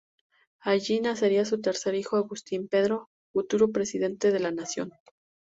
Allí 0.63 0.99
nacería 0.99 1.45
su 1.45 1.61
tercer 1.61 1.93
hijo, 1.93 2.17
Agustín 2.17 2.67
Pedro, 2.67 3.11
futuro 3.31 3.71
presidente 3.71 4.31
de 4.31 4.39
la 4.39 4.49
Nación. 4.49 4.91